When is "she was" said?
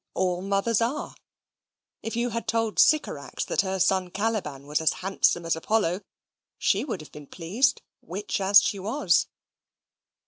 8.63-9.27